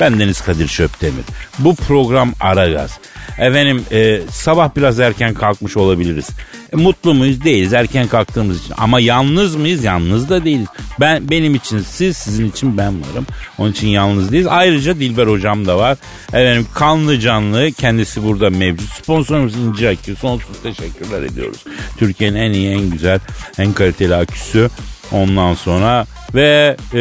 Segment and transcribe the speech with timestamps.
[0.00, 1.24] Ben Deniz Kadir Şöptemir.
[1.58, 2.98] Bu program Aragaz.
[3.38, 6.28] Efendim e, sabah biraz erken kalkmış olabiliriz.
[6.72, 7.44] E, mutlu muyuz?
[7.44, 8.74] Değiliz erken kalktığımız için.
[8.78, 9.84] Ama yalnız mıyız?
[9.84, 10.68] Yalnız da değiliz.
[11.00, 13.26] Ben Benim için siz, sizin için ben varım.
[13.58, 14.46] Onun için yalnız değiliz.
[14.50, 15.98] Ayrıca Dilber hocam da var.
[16.28, 18.88] Efendim kanlı canlı kendisi burada mevcut.
[18.88, 20.16] Sponsorumuz İnci Akü.
[20.16, 21.64] Sonsuz teşekkürler ediyoruz.
[21.96, 23.20] Türkiye'nin en iyi, en güzel,
[23.58, 24.70] en kaliteli aküsü.
[25.14, 27.00] Ondan sonra ve e,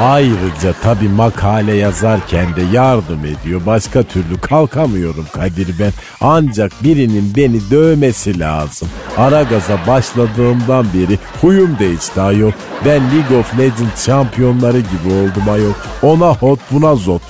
[0.00, 3.60] Ayrıca tabi makale yazarken de yardım ediyor.
[3.66, 5.92] Başka türlü kalkamıyorum Kadir ben.
[6.20, 8.88] Ancak birinin beni dövmesi lazım.
[9.16, 12.52] Aragaz'a başladığımdan beri huyum değişti ayol.
[12.84, 15.72] Ben League of Legends şampiyonları gibi oldum ayol.
[16.02, 17.22] Ona hot buna zot.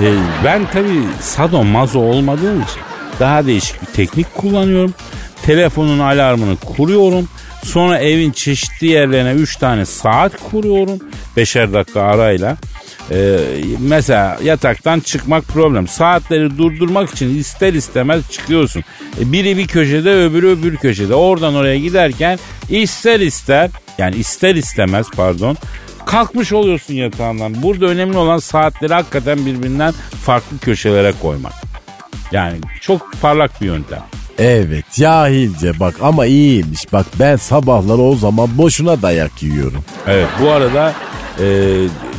[0.00, 0.14] Ee,
[0.44, 2.80] ben tabii sado mazo olmadığım için
[3.20, 4.94] daha değişik bir teknik kullanıyorum.
[5.42, 7.28] Telefonun alarmını kuruyorum.
[7.64, 10.98] Sonra evin çeşitli yerlerine 3 tane saat kuruyorum.
[11.36, 12.56] Beşer dakika arayla.
[13.10, 13.38] Ee,
[13.78, 15.88] mesela yataktan çıkmak problem.
[15.88, 18.84] Saatleri durdurmak için ister istemez çıkıyorsun.
[19.20, 21.14] E, biri bir köşede öbürü öbür köşede.
[21.14, 22.38] Oradan oraya giderken
[22.70, 25.56] ister ister yani ister istemez pardon
[26.06, 27.62] kalkmış oluyorsun yatağından.
[27.62, 29.94] Burada önemli olan saatleri hakikaten birbirinden
[30.24, 31.52] farklı köşelere koymak.
[32.32, 34.02] Yani çok parlak bir yöntem.
[34.38, 36.92] Evet cahilce bak ama iyiymiş.
[36.92, 39.84] Bak ben sabahları o zaman boşuna dayak yiyorum.
[40.06, 40.94] Evet bu arada
[41.40, 41.44] e,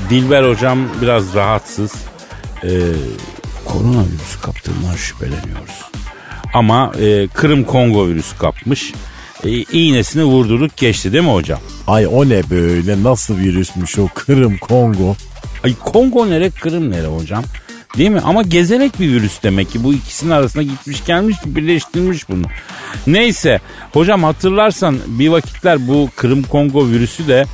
[0.09, 1.91] Dilber hocam biraz rahatsız.
[2.63, 2.69] E,
[3.65, 5.81] koronavirüs kaptığından şüpheleniyoruz.
[6.53, 8.93] Ama e, Kırım Kongo virüsü kapmış.
[9.43, 11.59] E, iğnesini vurdurduk geçti değil mi hocam?
[11.87, 15.15] Ay o ne böyle nasıl virüsmüş o Kırım Kongo.
[15.63, 17.43] Ay Kongo nere Kırım nere hocam?
[17.99, 18.21] Değil mi?
[18.23, 19.83] Ama gezenek bir virüs demek ki.
[19.83, 22.45] Bu ikisinin arasında gitmiş gelmiş birleştirmiş bunu.
[23.07, 23.59] Neyse
[23.93, 27.45] hocam hatırlarsan bir vakitler bu Kırım Kongo virüsü de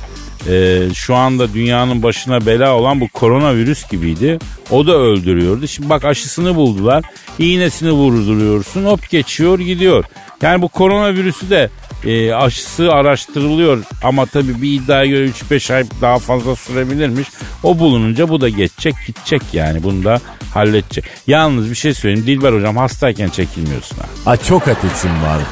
[0.48, 4.38] e, şu anda dünyanın başına bela olan bu koronavirüs gibiydi.
[4.70, 5.66] O da öldürüyordu.
[5.66, 7.04] Şimdi bak aşısını buldular.
[7.38, 10.04] İğnesini vurduruyorsun hop geçiyor gidiyor.
[10.42, 11.70] Yani bu koronavirüsü de
[12.06, 17.28] e, aşısı araştırılıyor ama tabii bir iddiaya göre 3-5 ay daha fazla sürebilirmiş.
[17.62, 20.20] O bulununca bu da geçecek gidecek yani bunu da
[20.54, 21.04] halledecek.
[21.26, 24.04] Yalnız bir şey söyleyeyim Dilber hocam hastayken çekilmiyorsun ha.
[24.26, 25.44] Ay çok ateşim vardı.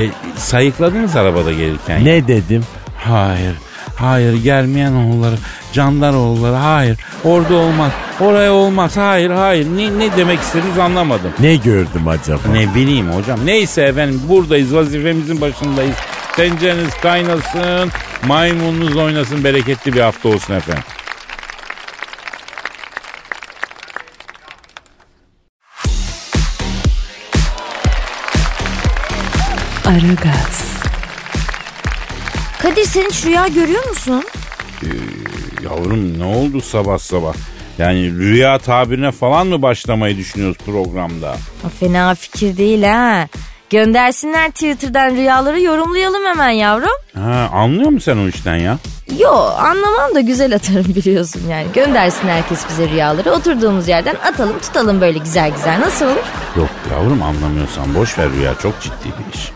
[0.00, 0.04] E,
[0.36, 2.04] sayıkladınız arabada gelirken.
[2.04, 2.64] Ne dedim?
[2.96, 3.54] Hayır.
[4.02, 5.34] Hayır gelmeyen oğulları,
[5.72, 6.98] canlar oğulları hayır.
[7.24, 7.92] Orada olmaz.
[8.20, 8.96] Oraya olmaz.
[8.96, 9.66] Hayır hayır.
[9.76, 11.32] Ne, ne demek istediniz anlamadım.
[11.40, 12.40] Ne gördüm acaba?
[12.52, 13.38] Ne bileyim hocam.
[13.44, 15.96] Neyse efendim buradayız vazifemizin başındayız.
[16.36, 17.90] tencereniz kaynasın,
[18.26, 20.84] maymununuz oynasın, bereketli bir hafta olsun efendim.
[29.86, 30.71] Aragaz,
[32.62, 34.24] Kadir sen hiç rüya görüyor musun?
[35.64, 37.34] Yavrum ne oldu sabah sabah?
[37.78, 41.36] Yani rüya tabirine falan mı başlamayı düşünüyoruz programda?
[41.80, 43.28] Fena fikir değil ha.
[43.70, 46.90] Göndersinler Twitter'dan rüyaları yorumlayalım hemen yavrum.
[47.14, 48.78] Ha, anlıyor musun sen o işten ya?
[49.18, 51.66] Yo anlamam da güzel atarım biliyorsun yani.
[51.74, 53.30] Göndersin herkes bize rüyaları.
[53.32, 55.80] Oturduğumuz yerden atalım tutalım böyle güzel güzel.
[55.80, 56.16] Nasıl olur?
[56.56, 59.50] Yok yavrum anlamıyorsan boş ver rüya çok ciddi bir iş.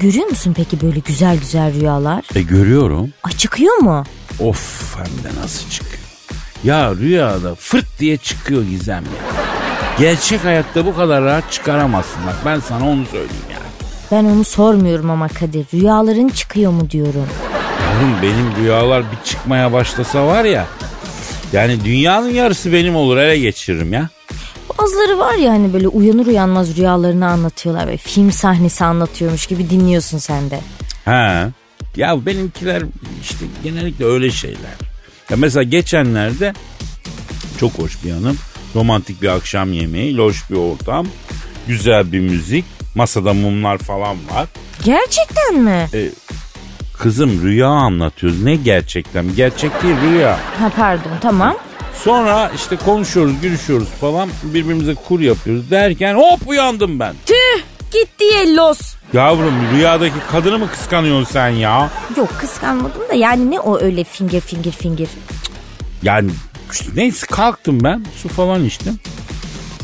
[0.00, 2.24] Görüyor musun peki böyle güzel güzel rüyalar?
[2.34, 3.10] E görüyorum.
[3.22, 4.04] Ay çıkıyor mu?
[4.40, 5.98] Of hem de nasıl çıkıyor.
[6.64, 9.42] Ya rüyada fırt diye çıkıyor gizem ya.
[9.98, 13.62] Gerçek hayatta bu kadar rahat çıkaramazsın bak ben sana onu söyleyeyim yani.
[14.10, 15.66] Ben onu sormuyorum ama Kadir.
[15.74, 17.26] Rüyaların çıkıyor mu diyorum.
[17.82, 20.66] Yavrum benim rüyalar bir çıkmaya başlasa var ya.
[21.52, 24.08] Yani dünyanın yarısı benim olur ele geçiririm ya.
[24.88, 27.86] Bazıları var ya hani böyle uyanır uyanmaz rüyalarını anlatıyorlar.
[27.86, 30.60] Böyle film sahnesi anlatıyormuş gibi dinliyorsun sen de.
[31.04, 31.48] Ha.
[31.96, 32.82] Ya benimkiler
[33.22, 34.74] işte genellikle öyle şeyler.
[35.30, 36.52] Ya mesela geçenlerde
[37.60, 38.38] çok hoş bir hanım.
[38.74, 41.06] Romantik bir akşam yemeği, loş bir ortam,
[41.66, 42.64] güzel bir müzik,
[42.94, 44.48] masada mumlar falan var.
[44.84, 45.88] Gerçekten mi?
[46.98, 48.42] Kızım rüya anlatıyoruz.
[48.42, 49.36] Ne gerçekten?
[49.36, 50.38] Gerçek değil rüya.
[50.58, 51.56] Ha pardon tamam.
[52.04, 54.28] Sonra işte konuşuyoruz, gülüşüyoruz falan.
[54.42, 57.14] Birbirimize kur yapıyoruz derken hop uyandım ben.
[57.26, 57.62] Tüh
[57.92, 58.78] gitti yellos.
[59.12, 61.90] Yavrum rüyadaki kadını mı kıskanıyorsun sen ya?
[62.16, 65.06] Yok kıskanmadım da yani ne o öyle finger finger finger.
[66.02, 66.30] Yani
[66.72, 68.98] işte neyse kalktım ben su falan içtim.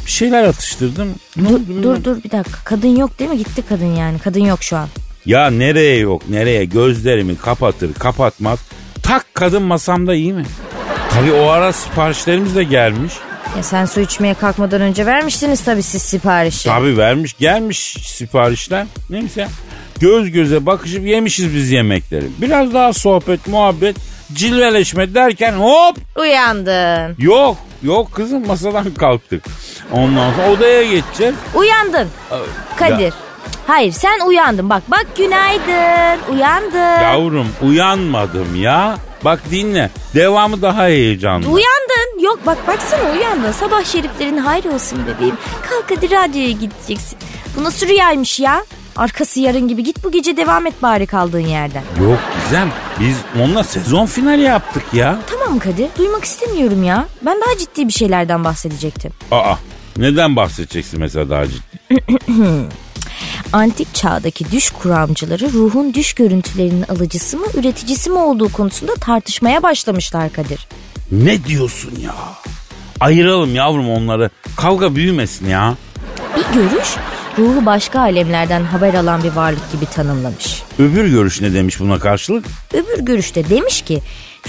[0.07, 1.09] Bir şeyler atıştırdım.
[1.37, 3.39] Ne Dur, oldu dur dur bir dakika kadın yok değil mi?
[3.39, 4.89] Gitti kadın yani kadın yok şu an.
[5.27, 8.59] Ya nereye yok nereye gözlerimi kapatır kapatmaz.
[9.03, 10.45] Tak kadın masamda iyi mi?
[11.15, 13.13] Tabii o ara siparişlerimiz de gelmiş.
[13.57, 16.69] Ya sen su içmeye kalkmadan önce vermiştiniz tabii siz siparişi.
[16.69, 18.87] Tabii vermiş gelmiş siparişler.
[19.11, 19.49] Neyse
[20.01, 22.27] göz göze bakışıp yemişiz biz yemekleri.
[22.39, 23.97] Biraz daha sohbet muhabbet
[24.33, 27.15] cilveleşme derken hop Uyandın.
[27.19, 29.45] yok yok kızım masadan kalktık.
[29.93, 31.35] Ondan sonra odaya geçeceğiz.
[31.55, 32.09] Uyandın.
[32.77, 33.15] Kadir.
[33.67, 34.71] Hayır sen uyandın.
[34.71, 36.33] Bak bak günaydın.
[36.35, 37.03] Uyandın.
[37.03, 38.97] Yavrum uyanmadım ya.
[39.25, 39.91] Bak dinle.
[40.15, 41.47] Devamı daha heyecanlı.
[41.47, 42.21] Uyandın.
[42.25, 43.53] Yok bak baksana uyandın.
[43.53, 45.37] Sabah şeriflerin hayır olsun bebeğim.
[45.71, 47.19] Kalk hadi radyoya gideceksin.
[47.57, 48.65] Bu nasıl rüyaymış ya?
[48.97, 51.83] Arkası yarın gibi git bu gece devam et bari kaldığın yerden.
[52.03, 55.19] Yok Gizem biz onunla sezon finali yaptık ya.
[55.31, 57.05] Tamam Kadir duymak istemiyorum ya.
[57.23, 59.13] Ben daha ciddi bir şeylerden bahsedecektim.
[59.31, 59.55] Aa
[59.97, 62.05] neden bahsedeceksin mesela daha ciddi?
[63.53, 70.33] Antik çağdaki düş kuramcıları ruhun düş görüntülerinin alıcısı mı üreticisi mi olduğu konusunda tartışmaya başlamışlar
[70.33, 70.69] Kadir.
[71.13, 72.15] Ne diyorsun ya?
[73.01, 74.31] Ayıralım yavrum onları.
[74.57, 75.75] Kavga büyümesin ya.
[76.37, 76.89] Bir görüş
[77.39, 80.63] ruhu başka alemlerden haber alan bir varlık gibi tanımlamış.
[80.79, 82.45] Öbür görüş ne demiş buna karşılık?
[82.73, 84.01] Öbür görüşte demiş ki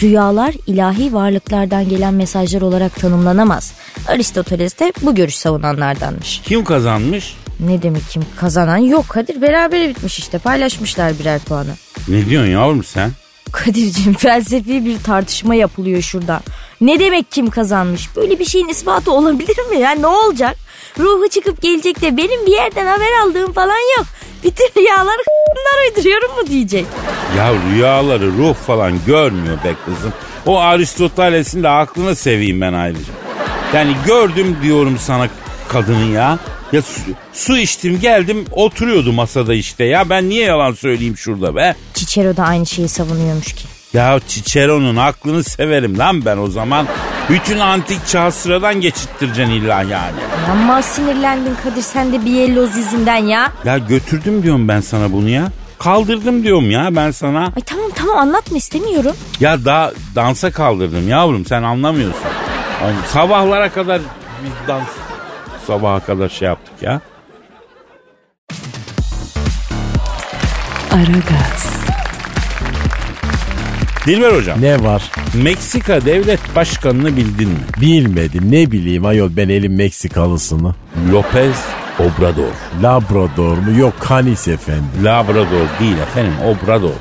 [0.01, 3.73] rüyalar ilahi varlıklardan gelen mesajlar olarak tanımlanamaz.
[4.07, 6.41] Aristoteles de bu görüş savunanlardanmış.
[6.45, 7.35] Kim kazanmış?
[7.59, 11.75] Ne demek kim kazanan yok Kadir berabere bitmiş işte paylaşmışlar birer puanı.
[12.07, 13.11] Ne diyorsun yavrum sen?
[13.51, 16.41] Kadir'cim felsefi bir tartışma yapılıyor şurada.
[16.81, 18.15] Ne demek kim kazanmış?
[18.15, 19.77] Böyle bir şeyin ispatı olabilir mi?
[19.79, 20.55] Ya ne olacak?
[20.99, 24.05] Ruhu çıkıp gelecek de benim bir yerden haber aldığım falan yok.
[24.43, 25.15] Bütün rüyalar
[25.49, 26.85] bunlar uyduruyorum mu diyecek.
[27.37, 30.13] Ya rüyaları ruh falan görmüyor be kızım.
[30.45, 33.13] O Aristoteles'in de aklını seveyim ben ayrıca.
[33.73, 35.27] Yani gördüm diyorum sana
[35.67, 36.39] kadını ya.
[36.71, 37.01] Ya su,
[37.33, 40.09] su içtim geldim oturuyordu masada işte ya.
[40.09, 41.75] Ben niye yalan söyleyeyim şurada be?
[41.93, 43.67] Cicero da aynı şeyi savunuyormuş ki.
[43.93, 46.87] Ya Cicero'nun aklını severim lan ben o zaman.
[47.29, 50.15] Bütün antik çağ sıradan geçittireceksin illa yani.
[50.51, 53.51] Ama sinirlendin Kadir sen de bir yelloz yüzünden ya.
[53.65, 55.51] Ya götürdüm diyorum ben sana bunu ya.
[55.79, 57.39] Kaldırdım diyorum ya ben sana.
[57.39, 59.15] Ay tamam tamam anlatma istemiyorum.
[59.39, 62.21] Ya daha dansa kaldırdım yavrum sen anlamıyorsun.
[62.83, 64.01] Yani sabahlara kadar
[64.43, 64.83] biz dans
[65.67, 67.01] sabaha kadar şey yaptık ya.
[70.91, 71.75] Aragaz,
[74.05, 74.61] Dilber hocam.
[74.61, 75.11] Ne var?
[75.43, 77.59] Meksika devlet başkanını bildin mi?
[77.81, 80.75] Bilmedim ne bileyim ayol ben elim Meksikalısını.
[81.11, 81.55] Lopez
[81.99, 82.51] Obrador.
[82.83, 83.79] Labrador mu?
[83.79, 84.85] Yok Canis efendim.
[85.03, 86.95] Labrador değil efendim Obrador.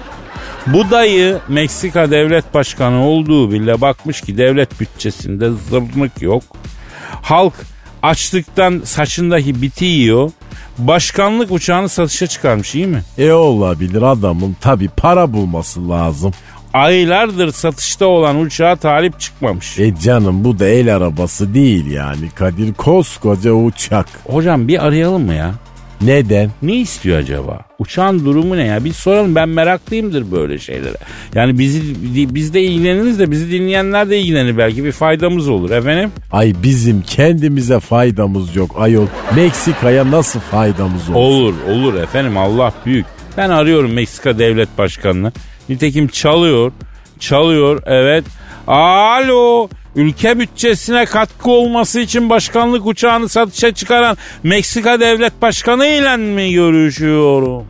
[0.67, 6.43] Bu dayı Meksika devlet başkanı olduğu bile bakmış ki devlet bütçesinde zırnık yok.
[7.23, 7.55] Halk
[8.05, 10.31] açlıktan saçındaki biti yiyor.
[10.79, 13.03] başkanlık uçağını satışa çıkarmış iyi mi?
[13.19, 16.33] E olabilir adamın tabi para bulması lazım.
[16.73, 19.79] Aylardır satışta olan uçağa talip çıkmamış.
[19.79, 24.07] E canım bu da el arabası değil yani Kadir koskoca uçak.
[24.27, 25.55] Hocam bir arayalım mı ya?
[26.05, 26.51] Neden?
[26.63, 27.61] Ne istiyor acaba?
[27.79, 28.85] Uçağın durumu ne ya?
[28.85, 30.97] Bir soralım ben meraklıyımdır böyle şeylere.
[31.35, 31.83] Yani bizi
[32.35, 36.11] biz de ilgileniriz de bizi dinleyenler de ilgilenir belki bir faydamız olur efendim.
[36.33, 39.07] Ay bizim kendimize faydamız yok ayol.
[39.37, 41.17] Meksika'ya nasıl faydamız olur?
[41.17, 43.07] Olur olur efendim Allah büyük.
[43.37, 45.33] Ben arıyorum Meksika Devlet Başkanı'nı.
[45.69, 46.73] Nitekim çalıyor.
[47.21, 48.25] Çalıyor evet.
[48.67, 49.69] Alo.
[49.97, 57.67] Ülke bütçesine katkı olması için başkanlık uçağını satışa çıkaran Meksika Devlet Başkanı ile mi görüşüyorum?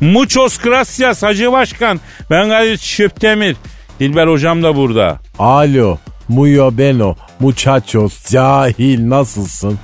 [0.00, 2.00] Muchos gracias Hacı Başkan.
[2.30, 3.56] Ben Kadir Çöptemir.
[4.00, 5.20] Dilber hocam da burada.
[5.38, 5.98] Alo.
[6.28, 7.16] Muyo beno.
[7.40, 8.30] Muchachos.
[8.32, 9.78] Cahil nasılsın?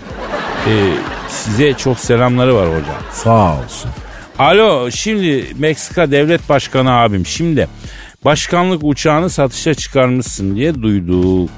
[0.69, 0.93] Ee,
[1.29, 3.03] size çok selamları var hocam.
[3.13, 3.91] Sağ olsun.
[4.39, 7.69] Alo şimdi Meksika Devlet Başkanı abim şimdi
[8.25, 11.51] başkanlık uçağını satışa çıkarmışsın diye duyduk.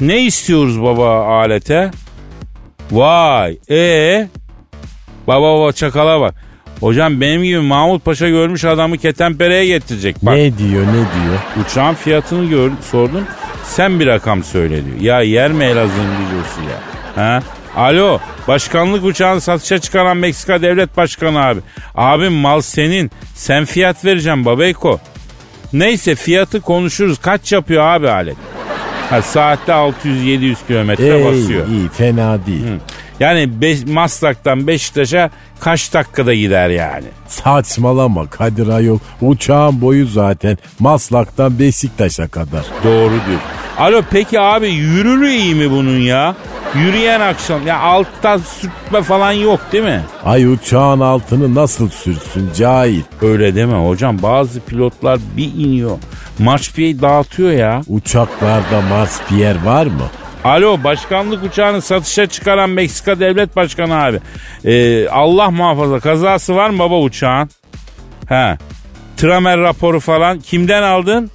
[0.00, 1.90] Ne istiyoruz baba alete?
[2.90, 4.28] Vay ee
[5.26, 6.34] Baba baba çakala bak.
[6.80, 10.16] Hocam benim gibi Mahmut Paşa görmüş adamı ketenpereye getirecek.
[10.22, 11.38] Bak Ne diyor ne diyor?
[11.64, 13.24] uçağın fiyatını gördüm sordum.
[13.64, 15.00] Sen bir rakam söyle diyor.
[15.00, 16.78] Ya yer mi Elazığ'ın videosu ya?
[17.24, 17.42] Ha?
[17.76, 21.60] Alo başkanlık uçağını satışa çıkaran Meksika devlet başkanı abi.
[21.94, 23.10] Abim mal senin.
[23.34, 25.00] Sen fiyat vereceğim babeyko.
[25.72, 27.18] Neyse fiyatı konuşuruz.
[27.18, 28.36] Kaç yapıyor abi alet?
[29.14, 31.68] Ha, saatte 600-700 kilometre basıyor.
[31.68, 32.64] iyi fena değil.
[33.20, 35.30] Yani Be- Maslak'tan Beşiktaş'a
[35.60, 37.06] kaç dakikada gider yani?
[37.28, 38.98] Saçmalama Kadir Ayol.
[39.20, 42.64] Uçağın boyu zaten Maslak'tan Beşiktaş'a kadar.
[42.84, 43.40] Doğru diyor.
[43.78, 46.34] Alo peki abi yürürü iyi mi bunun ya?
[46.74, 50.02] Yürüyen akşam ya alttan sürtme falan yok değil mi?
[50.24, 53.02] Ay uçağın altını nasıl sürsün cahil.
[53.22, 55.98] Öyle deme hocam bazı pilotlar bir iniyor.
[56.38, 57.80] Marşpiyeyi dağıtıyor ya.
[57.88, 60.08] Uçaklarda Mars Pierre var mı?
[60.44, 64.20] Alo başkanlık uçağını satışa çıkaran Meksika devlet başkanı abi.
[64.64, 67.50] Ee, Allah muhafaza kazası var mı baba uçağın?
[68.28, 68.58] He.
[69.16, 71.30] Tramer raporu falan kimden aldın?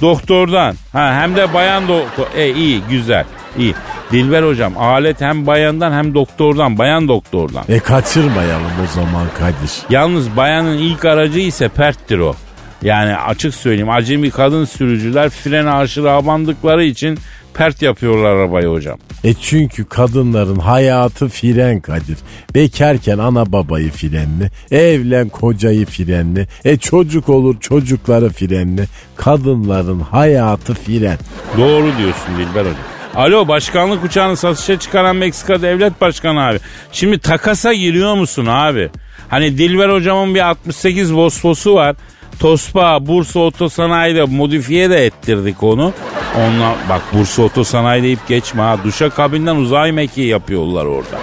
[0.00, 0.74] Doktordan.
[0.92, 2.26] Ha hem de bayan doktor.
[2.36, 3.24] E iyi güzel.
[3.58, 3.74] iyi.
[4.12, 6.78] Dilber hocam alet hem bayandan hem doktordan.
[6.78, 7.64] Bayan doktordan.
[7.68, 9.72] E kaçırmayalım o zaman Kadir.
[9.90, 12.34] Yalnız bayanın ilk aracı ise perttir o.
[12.82, 17.18] Yani açık söyleyeyim acemi kadın sürücüler frene aşırı abandıkları için
[17.54, 18.98] pert yapıyorlar arabayı hocam.
[19.24, 22.18] E çünkü kadınların hayatı fren Kadir.
[22.54, 28.84] Bekarken ana babayı frenli, evlen kocayı frenli, e çocuk olur çocukları frenli.
[29.16, 31.18] Kadınların hayatı fren.
[31.56, 32.98] Doğru diyorsun Dilber hocam.
[33.14, 36.58] Alo başkanlık uçağını satışa çıkaran Meksika devlet başkanı abi.
[36.92, 38.90] Şimdi takasa giriyor musun abi?
[39.28, 41.96] Hani Dilber hocamın bir 68 Vosfos'u var.
[42.40, 45.92] Tospa, Bursa Otosanayi'de modifiye de ettirdik onu.
[46.38, 48.76] Onunla bak Bursa Otosanayi deyip geçme ha.
[48.84, 51.18] Duşa kabinden uzay mekiği yapıyorlar orada.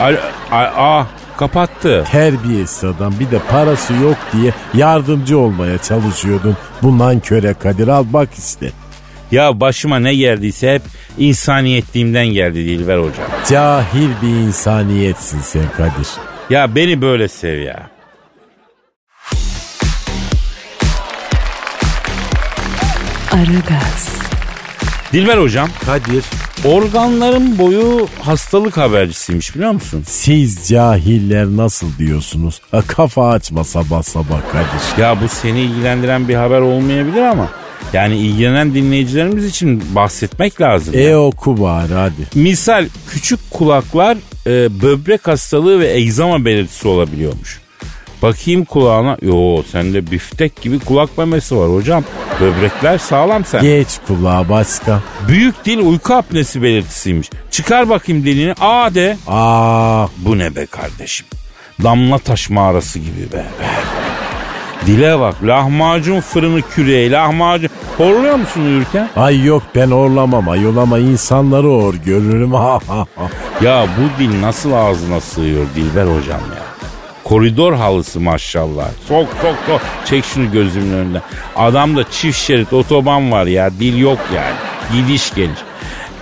[0.00, 0.16] Alo,
[0.52, 2.04] a- ah kapattı.
[2.12, 6.56] Terbiyesiz adam bir de parası yok diye yardımcı olmaya çalışıyordun.
[6.82, 8.70] Bundan köre Kadir al bak işte.
[9.30, 10.82] Ya başıma ne geldiyse hep
[11.18, 13.26] insaniyetliğimden geldi Dilber hocam.
[13.50, 16.08] Cahil bir insaniyetsin sen Kadir.
[16.50, 17.86] Ya beni böyle sev ya.
[23.32, 24.08] Aragaz,
[25.12, 26.24] Dilber hocam Kadir.
[26.64, 30.04] organların boyu hastalık habercisiymiş biliyor musun?
[30.06, 32.60] Siz cahiller nasıl diyorsunuz?
[32.70, 35.02] Ha, kafa açma sabah sabah Kadir.
[35.02, 37.48] Ya bu seni ilgilendiren bir haber olmayabilir ama
[37.92, 40.94] yani ilgilenen dinleyicilerimiz için bahsetmek lazım.
[40.96, 41.16] E yani.
[41.16, 42.26] oku bari hadi.
[42.34, 44.16] Misal küçük kulaklar
[44.46, 47.58] e, böbrek hastalığı ve egzama belirtisi olabiliyormuş.
[48.22, 49.16] Bakayım kulağına.
[49.22, 52.04] Yo sende biftek gibi kulak memesi var hocam.
[52.40, 53.62] Böbrekler sağlam sen.
[53.62, 55.00] Geç kulağa başka.
[55.28, 57.30] Büyük dil uyku apnesi belirtisiymiş.
[57.50, 58.54] Çıkar bakayım dilini.
[58.60, 59.16] Aa de.
[59.28, 61.26] Aa Bu ne be kardeşim?
[61.82, 63.44] Damla taş mağarası gibi be.
[64.86, 67.70] Dile bak lahmacun fırını küreği lahmacun.
[67.96, 69.08] Horluyor musun uyurken?
[69.16, 72.52] ay yok ben orlamam ayol ama insanları or görürüm.
[73.62, 76.67] Ya bu dil nasıl ağzına sığıyor Dilber hocam ya?
[77.28, 78.88] Koridor halısı maşallah.
[79.08, 79.80] Sok sok sok.
[80.04, 81.22] Çek şunu gözümün önünden.
[81.56, 83.70] Adamda çift şerit otoban var ya.
[83.80, 84.56] Dil yok yani.
[84.92, 85.58] Gidiş geliş.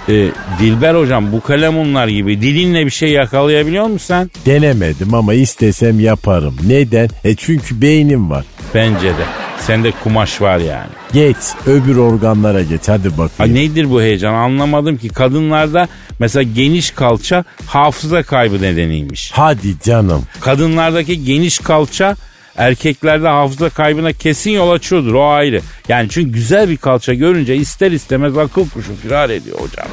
[0.09, 0.29] Ee,
[0.61, 4.31] Dilber hocam bu kalemunlar gibi dilinle bir şey yakalayabiliyor musun sen?
[4.47, 6.57] Denemedim ama istesem yaparım.
[6.67, 7.09] Neden?
[7.25, 8.45] E çünkü beynim var.
[8.75, 9.46] Bence de.
[9.67, 10.89] Sende kumaş var yani.
[11.13, 13.55] Geç öbür organlara geç hadi Ay bakayım.
[13.55, 15.09] nedir bu heyecan anlamadım ki.
[15.09, 19.31] Kadınlarda mesela geniş kalça hafıza kaybı nedeniymiş.
[19.35, 20.23] Hadi canım.
[20.41, 22.17] Kadınlardaki geniş kalça
[22.57, 25.61] erkeklerde hafıza kaybına kesin yol açıyordur o ayrı.
[25.89, 29.87] Yani çünkü güzel bir kalça görünce ister istemez akıl kuşu firar ediyor hocam.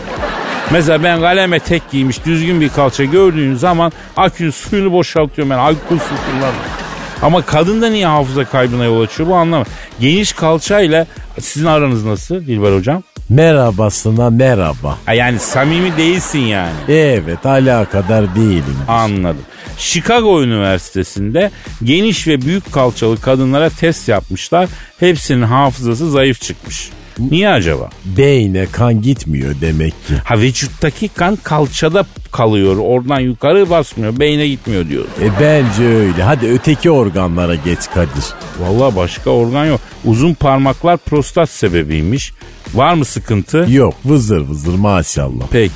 [0.71, 5.97] Mesela ben kaleme tek giymiş düzgün bir kalça gördüğün zaman akünün suyunu boşaltıyorum ben alkol
[5.99, 6.82] su kullanmıyorum.
[7.23, 9.71] Ama kadında niye hafıza kaybına yol açıyor bu anlamadım.
[9.99, 11.07] Geniş kalçayla
[11.39, 13.03] sizin aranız nasıl Dilber hocam?
[13.29, 14.97] Merhabasına merhaba.
[15.05, 16.73] Ha yani samimi değilsin yani.
[16.87, 18.77] Evet alakadar değilim.
[18.87, 19.41] Anladım.
[19.77, 21.51] Chicago Üniversitesi'nde
[21.83, 24.69] geniş ve büyük kalçalı kadınlara test yapmışlar.
[24.99, 26.89] Hepsinin hafızası zayıf çıkmış.
[27.19, 27.89] Niye acaba?
[28.05, 30.13] Beyne kan gitmiyor demek ki.
[30.25, 32.77] Ha vücuttaki kan kalçada kalıyor.
[32.77, 34.19] Oradan yukarı basmıyor.
[34.19, 35.03] Beyne gitmiyor diyor.
[35.21, 36.23] E bence öyle.
[36.23, 38.25] Hadi öteki organlara geç Kadir.
[38.59, 39.79] Vallahi başka organ yok.
[40.05, 42.33] Uzun parmaklar prostat sebebiymiş.
[42.73, 43.65] Var mı sıkıntı?
[43.69, 45.43] Yok vızır vızır maşallah.
[45.51, 45.73] Peki.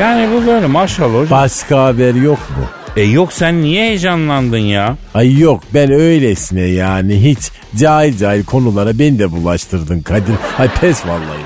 [0.00, 1.30] Yani bu böyle maşallah hocam.
[1.30, 2.64] Başka haber yok mu?
[2.96, 4.96] E yok sen niye heyecanlandın ya?
[5.14, 7.38] Ay yok ben öylesine yani hiç
[7.80, 10.34] cahil cahil konulara beni de bulaştırdın Kadir.
[10.58, 11.44] Ay pes vallahi.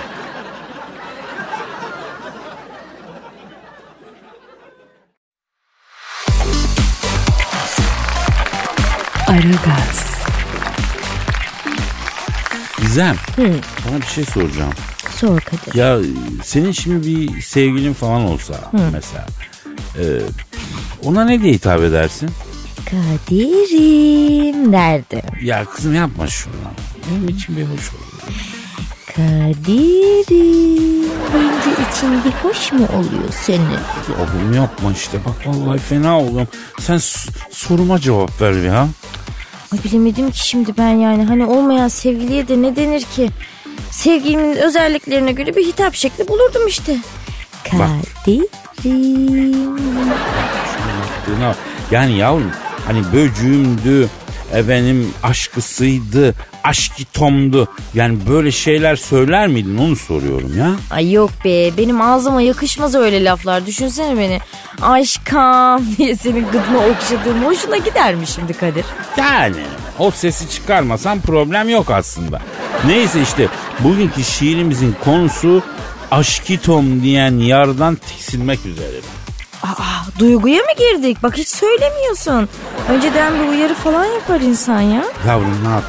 [9.28, 10.06] Aragaz,
[12.80, 13.16] Gizem.
[13.84, 14.72] Sana bir şey soracağım.
[15.16, 15.74] Sor Kadir.
[15.74, 15.98] Ya
[16.44, 18.54] senin şimdi bir sevgilin falan olsa
[18.92, 19.26] mesela.
[19.98, 20.02] e,
[21.04, 22.30] ona ne diye hitap edersin?
[22.90, 25.20] Kadir'im derdim.
[25.42, 26.52] Ya kızım yapma şunu.
[27.10, 28.08] Benim için bir hoş olur.
[29.16, 33.78] Kadir'im deyince için bir hoş mu oluyor senin?
[34.18, 36.48] Oğlum yapma işte bak vallahi fena oluyorum.
[36.80, 37.00] Sen
[37.50, 38.88] soruma cevap ver ya.
[39.72, 43.30] Ay bilemedim ki şimdi ben yani hani olmayan sevgiliye de ne denir ki?
[43.90, 46.96] Sevgilimin özelliklerine göre bir hitap şekli bulurdum işte.
[47.70, 48.46] Kadir'im.
[51.28, 51.54] Yaptığına-
[51.90, 52.50] Yani yavrum
[52.86, 54.08] hani böcüğümdü,
[54.54, 57.68] efendim aşkısıydı, aşkitomdu.
[57.94, 60.70] Yani böyle şeyler söyler miydin onu soruyorum ya.
[60.90, 63.66] Ay yok be benim ağzıma yakışmaz öyle laflar.
[63.66, 64.40] Düşünsene beni
[64.82, 68.84] aşkım diye senin gıdına okşadığım hoşuna gider mi şimdi Kadir?
[69.18, 69.56] Yani
[69.98, 72.40] o sesi çıkarmasan problem yok aslında.
[72.86, 73.48] Neyse işte
[73.80, 75.62] bugünkü şiirimizin konusu
[76.10, 78.96] aşkitom diyen yardan tiksinmek üzere.
[79.62, 81.22] Aa, duyguya mı girdik?
[81.22, 82.48] Bak hiç söylemiyorsun.
[82.88, 85.04] Önceden bir uyarı falan yapar insan ya.
[85.26, 85.84] Yavrum ne yap?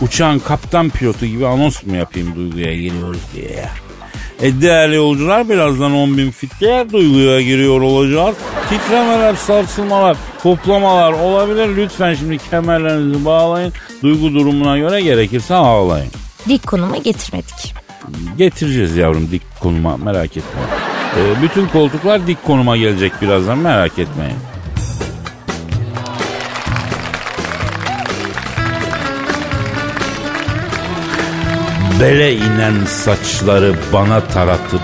[0.00, 3.70] Uçağın kaptan pilotu gibi anons mu yapayım duyguya giriyoruz diye ya.
[4.42, 8.36] E değerli yolcular birazdan 10 bin fitte duyguya giriyor olacağız.
[8.68, 11.76] Titremeler, sarsılmalar, hoplamalar olabilir.
[11.76, 13.72] Lütfen şimdi kemerlerinizi bağlayın.
[14.02, 16.10] Duygu durumuna göre gerekirse ağlayın.
[16.48, 17.74] Dik konuma getirmedik.
[18.38, 20.60] Getireceğiz yavrum dik konuma merak etme.
[21.16, 24.36] E, bütün koltuklar dik konuma gelecek birazdan merak etmeyin.
[32.00, 34.80] Bele inen saçları bana taratıp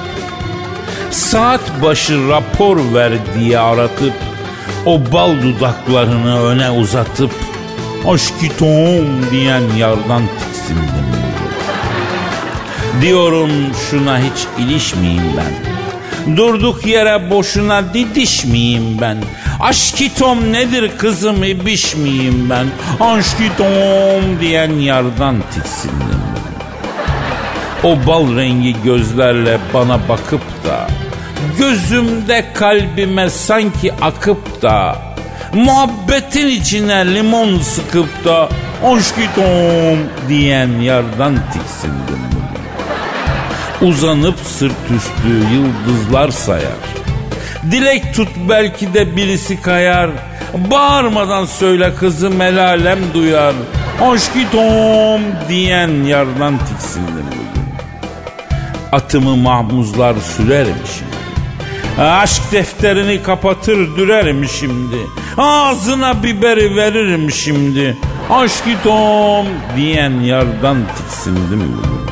[1.11, 4.13] Saat başı rapor ver diye aratıp
[4.87, 7.31] O bal dudaklarını öne uzatıp
[8.09, 11.11] Aşkitom diyen yardan tiksindim
[13.01, 13.51] Diyorum
[13.91, 15.70] şuna hiç ilişmeyeyim ben
[16.37, 19.17] Durduk yere boşuna didişmeyeyim ben.
[19.61, 22.67] Aşkitom nedir kızım ibiş miyim ben.
[23.07, 26.21] Aşkitom diyen yardan tiksindim.
[27.85, 30.87] O bal rengi gözlerle bana bakıp da
[31.59, 34.99] Gözümde kalbime sanki akıp da
[35.55, 38.49] Muhabbetin içine limon sıkıp da
[38.85, 42.40] Aşkitom diyen yardan tiksindim.
[43.83, 46.81] Uzanıp sırt üstü yıldızlar sayar
[47.71, 50.11] Dilek tut belki de birisi kayar
[50.55, 53.55] Bağırmadan söyle kızım el alem duyar
[54.03, 57.75] Aşkitom diyen yardan tiksindim bugün.
[58.93, 62.03] Atımı mahmuzlar sürerim şimdi.
[62.03, 64.97] Aşk defterini kapatır dürerim şimdi.
[65.39, 67.97] Ağzına biberi veririm şimdi.
[68.31, 72.10] Aşkitom diyen yardan tiksindim bugün.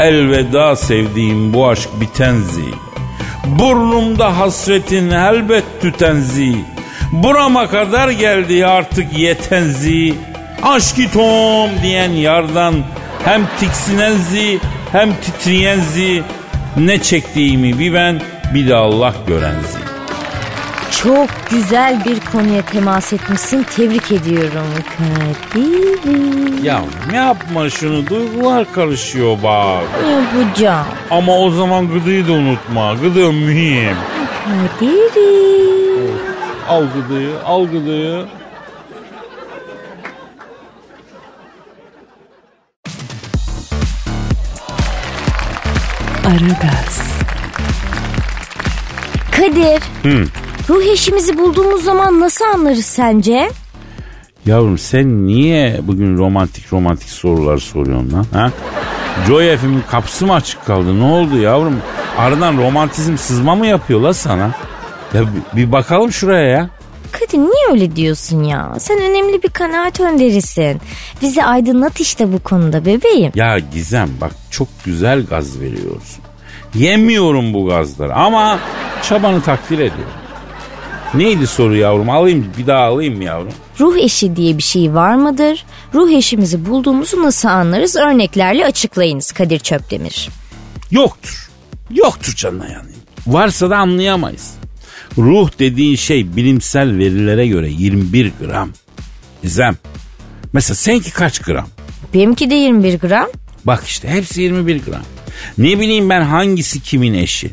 [0.00, 2.64] Elveda sevdiğim bu aşk bitenzi.
[3.46, 6.56] Burnumda hasretin elbet tütenzi.
[7.12, 10.14] Burama kadar geldi artık yetenzi.
[10.62, 12.74] Aşkitom diyen yardan
[13.24, 14.58] hem tiksinenzi
[14.92, 16.22] hem titreyenzi.
[16.76, 18.20] Ne çektiğimi bir ben
[18.54, 19.89] bir de Allah görenzi.
[21.02, 23.62] Çok güzel bir konuya temas etmişsin.
[23.76, 24.66] Tebrik ediyorum
[24.98, 26.64] Kadir.
[26.64, 26.82] Ya
[27.14, 29.82] yapma şunu duygular karışıyor bak.
[30.10, 30.86] Yapacağım.
[31.10, 32.94] Ama o zaman gıdıyı da unutma.
[32.94, 33.96] Gıdı mühim.
[34.78, 36.14] Kadir'im.
[36.68, 38.24] Al gıdıyı, al gıdıyı.
[46.26, 47.02] Aragaz,
[49.32, 49.82] Kadir.
[50.02, 50.39] Hı.
[50.70, 53.50] Ruh eşimizi bulduğumuz zaman nasıl anlarız sence?
[54.46, 58.26] Yavrum sen niye bugün romantik romantik sorular soruyorsun lan?
[58.32, 58.50] Ha?
[59.26, 61.00] Joy FM'in kapısı mı açık kaldı?
[61.00, 61.76] Ne oldu yavrum?
[62.18, 64.50] Aradan romantizm sızma mı yapıyor la sana?
[65.14, 65.22] Ya
[65.56, 66.70] bir, bakalım şuraya ya.
[67.12, 68.74] Kadir niye öyle diyorsun ya?
[68.78, 70.80] Sen önemli bir kanaat önderisin.
[71.22, 73.32] Bizi aydınlat işte bu konuda bebeğim.
[73.34, 76.22] Ya Gizem bak çok güzel gaz veriyorsun.
[76.74, 78.58] Yemiyorum bu gazları ama
[79.02, 80.19] çabanı takdir ediyorum.
[81.14, 82.10] Neydi soru yavrum?
[82.10, 83.52] Alayım bir daha alayım mı yavrum?
[83.80, 85.64] Ruh eşi diye bir şey var mıdır?
[85.94, 87.96] Ruh eşimizi bulduğumuzu nasıl anlarız?
[87.96, 90.28] Örneklerle açıklayınız Kadir Çöpdemir.
[90.90, 91.50] Yoktur.
[91.90, 92.90] Yoktur canına yani.
[93.26, 94.54] Varsa da anlayamayız.
[95.18, 98.70] Ruh dediğin şey bilimsel verilere göre 21 gram.
[99.42, 99.76] Gizem.
[100.52, 101.68] Mesela seninki kaç gram?
[102.14, 103.26] Benimki de 21 gram.
[103.64, 105.02] Bak işte hepsi 21 gram.
[105.58, 107.50] Ne bileyim ben hangisi kimin eşi.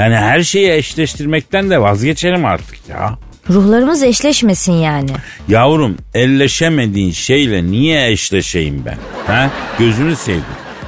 [0.00, 3.18] Yani her şeyi eşleştirmekten de vazgeçelim artık ya.
[3.50, 5.10] Ruhlarımız eşleşmesin yani.
[5.48, 8.96] Yavrum elleşemediğin şeyle niye eşleşeyim ben?
[9.26, 9.50] Ha?
[9.78, 10.42] Gözünü sevdim.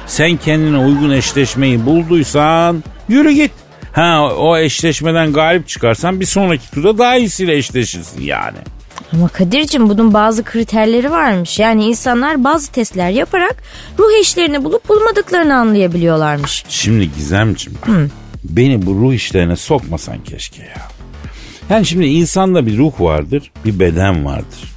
[0.07, 3.51] Sen kendine uygun eşleşmeyi bulduysan yürü git.
[3.91, 8.57] Ha o eşleşmeden galip çıkarsan bir sonraki turda daha iyisiyle eşleşirsin yani.
[9.13, 11.59] Ama Kadir'cim bunun bazı kriterleri varmış.
[11.59, 13.55] Yani insanlar bazı testler yaparak
[13.99, 16.65] ruh eşlerini bulup bulmadıklarını anlayabiliyorlarmış.
[16.69, 18.09] Şimdi Gizemciğim bak,
[18.43, 20.87] beni bu ruh işlerine sokmasan keşke ya.
[21.69, 24.73] Yani şimdi insanda bir ruh vardır, bir beden vardır.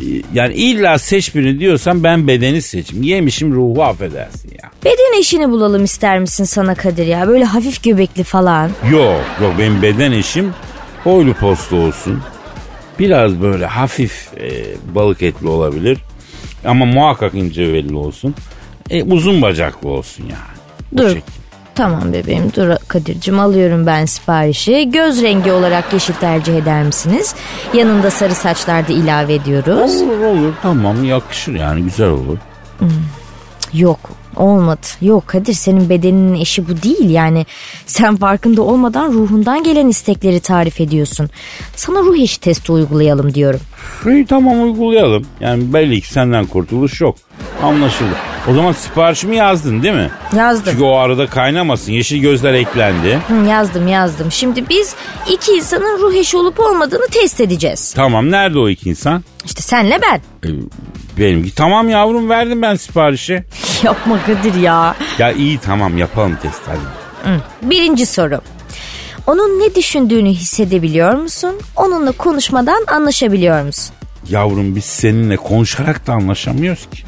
[0.00, 3.02] Ee, Yani illa seç birini diyorsan ben bedeni seçim.
[3.02, 4.70] Yemişim ruhu affedersin ya.
[4.84, 7.28] Beden eşini bulalım ister misin sana Kadir ya?
[7.28, 8.70] Böyle hafif göbekli falan.
[8.90, 10.54] Yok yok benim beden eşim
[11.04, 12.22] boylu postlu olsun.
[12.98, 14.64] Biraz böyle hafif e,
[14.94, 15.98] balık etli olabilir.
[16.64, 18.34] Ama muhakkak ince belli olsun.
[18.90, 20.96] E, uzun bacaklı olsun yani.
[20.96, 21.16] Dur.
[21.74, 24.90] Tamam bebeğim dur Kadir'cim alıyorum ben siparişi.
[24.90, 27.34] Göz rengi olarak yeşil tercih eder misiniz?
[27.74, 30.02] Yanında sarı saçlar da ilave ediyoruz.
[30.02, 32.38] Olur olur tamam yakışır yani güzel olur.
[33.72, 33.98] Yok
[34.36, 34.86] olmadı.
[35.00, 37.46] Yok Kadir senin bedeninin eşi bu değil yani.
[37.86, 41.30] Sen farkında olmadan ruhundan gelen istekleri tarif ediyorsun.
[41.76, 43.60] Sana ruh eşi testi uygulayalım diyorum.
[44.06, 45.26] İyi tamam uygulayalım.
[45.40, 47.16] Yani belli ki senden kurtuluş yok.
[47.62, 48.14] Anlaşıldı.
[48.50, 50.10] O zaman siparişimi yazdın değil mi?
[50.36, 50.72] Yazdım.
[50.72, 51.92] Çünkü o arada kaynamasın.
[51.92, 53.18] Yeşil gözler eklendi.
[53.28, 54.32] Hı, yazdım yazdım.
[54.32, 54.94] Şimdi biz
[55.30, 57.92] iki insanın ruh eşi olup olmadığını test edeceğiz.
[57.96, 59.24] Tamam nerede o iki insan?
[59.44, 60.20] İşte senle ben.
[60.48, 60.50] E,
[61.18, 63.44] benimki tamam yavrum verdim ben siparişi.
[63.82, 64.94] Yapma Kadir ya.
[65.18, 67.38] Ya iyi tamam yapalım test hadi.
[67.70, 68.40] Birinci soru.
[69.26, 71.54] Onun ne düşündüğünü hissedebiliyor musun?
[71.76, 73.94] Onunla konuşmadan anlaşabiliyor musun?
[74.28, 77.02] Yavrum biz seninle konuşarak da anlaşamıyoruz ki.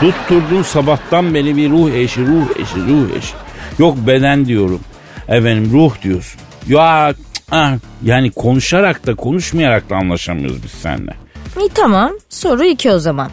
[0.00, 3.34] Tutturdun sabahtan beri bir ruh eşi, ruh eşi, ruh eşi.
[3.78, 4.80] Yok beden diyorum.
[5.28, 6.40] Efendim ruh diyorsun.
[6.68, 7.14] Ya
[7.50, 11.14] ah, yani konuşarak da konuşmayarak da anlaşamıyoruz biz seninle.
[11.60, 12.12] İyi tamam.
[12.28, 13.30] Soru iki o zaman.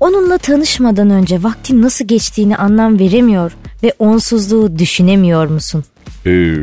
[0.00, 5.84] Onunla tanışmadan önce vaktin nasıl geçtiğini anlam veremiyor ve onsuzluğu düşünemiyor musun?
[6.26, 6.54] Ee,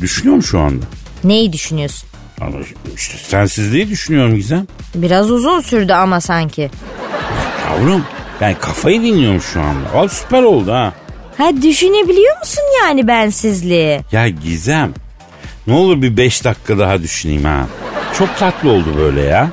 [0.00, 0.84] düşünüyorum şu anda.
[1.24, 2.07] Neyi düşünüyorsun?
[2.40, 2.56] Ama
[2.96, 4.66] işte sensizliği düşünüyorum Gizem.
[4.94, 6.70] Biraz uzun sürdü ama sanki.
[7.70, 8.04] Yavrum
[8.40, 9.92] ben kafayı dinliyorum şu anda.
[9.94, 10.92] Al süper oldu ha.
[11.38, 14.00] Ha düşünebiliyor musun yani bensizliği?
[14.12, 14.92] Ya Gizem
[15.66, 17.66] ne olur bir beş dakika daha düşüneyim ha.
[18.18, 19.50] Çok tatlı oldu böyle ya.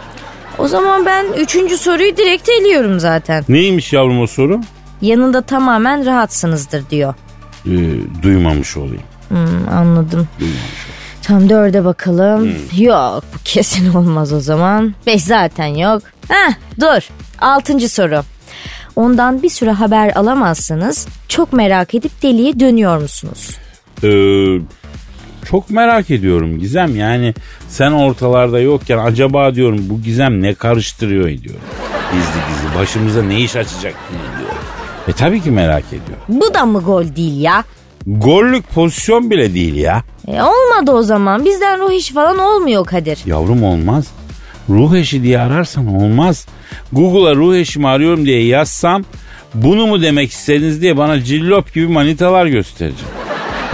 [0.57, 3.45] O zaman ben üçüncü soruyu direkt eliyorum zaten.
[3.49, 4.61] Neymiş yavrum o soru?
[5.01, 7.13] Yanında tamamen rahatsınızdır diyor.
[7.65, 7.71] Ee,
[8.23, 9.03] duymamış olayım.
[9.29, 10.27] Hmm, anladım.
[10.39, 10.84] Duymamış
[11.25, 12.55] Tam dörde bakalım.
[12.77, 14.93] Yok bu kesin olmaz o zaman.
[15.07, 16.01] Beş zaten yok.
[16.27, 17.09] Heh dur.
[17.41, 18.21] Altıncı soru.
[18.95, 23.57] Ondan bir süre haber alamazsanız çok merak edip deliye dönüyor musunuz?
[24.03, 24.59] Ee,
[25.45, 26.95] çok merak ediyorum Gizem.
[26.95, 27.33] Yani
[27.69, 31.61] sen ortalarda yokken acaba diyorum bu Gizem ne karıştırıyor diyorum.
[32.11, 34.57] Gizli gizli başımıza ne iş açacak diye diyorum.
[35.07, 36.23] E tabii ki merak ediyorum.
[36.27, 37.63] Bu da mı gol değil ya?
[38.07, 40.03] Gollük pozisyon bile değil ya.
[40.27, 41.45] E, olmadı o zaman.
[41.45, 43.19] Bizden ruh işi falan olmuyor Kadir.
[43.25, 44.05] Yavrum olmaz.
[44.69, 46.47] Ruh eşi diye ararsan olmaz.
[46.91, 49.03] Google'a ruh eşimi arıyorum diye yazsam
[49.53, 53.05] bunu mu demek istediniz diye bana cillop gibi manitalar gösterecek.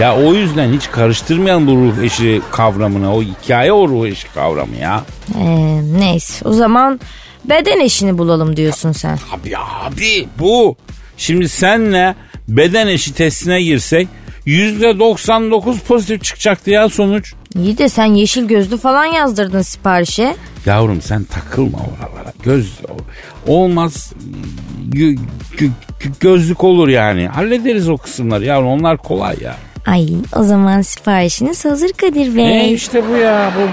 [0.00, 3.14] Ya o yüzden hiç karıştırmayalım bu ruh eşi kavramını.
[3.14, 5.04] O hikaye o ruh eşi kavramı ya.
[5.40, 7.00] Ee, neyse o zaman
[7.44, 9.18] beden eşini bulalım diyorsun sen.
[9.34, 10.76] Abi abi bu.
[11.16, 12.14] Şimdi senle
[12.48, 14.08] beden eşi testine girsek
[14.46, 17.34] %99 pozitif çıkacaktı ya sonuç.
[17.56, 20.36] İyi de sen yeşil gözlü falan yazdırdın siparişe.
[20.66, 22.32] Yavrum sen takılma oralara.
[22.42, 22.72] Göz
[23.46, 24.12] olmaz
[24.90, 25.18] gö-
[25.56, 27.26] gö- gö- gözlük olur yani.
[27.28, 29.56] Hallederiz o kısımları yavrum onlar kolay ya.
[29.86, 32.60] Ay o zaman siparişiniz hazır Kadir Bey.
[32.60, 33.68] E işte bu ya bu.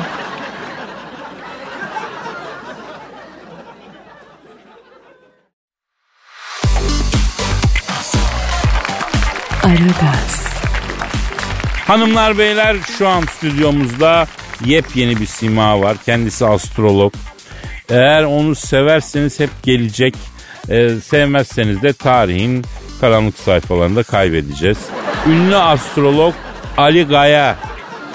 [11.89, 14.27] Hanımlar beyler şu an stüdyomuzda
[14.65, 15.97] yepyeni bir sima var.
[16.05, 17.13] Kendisi astrolog.
[17.89, 20.15] Eğer onu severseniz hep gelecek.
[20.69, 22.65] Ee, sevmezseniz de tarihin
[23.01, 24.77] karanlık sayfalarında kaybedeceğiz.
[25.27, 26.33] Ünlü astrolog
[26.77, 27.55] Ali Gaya.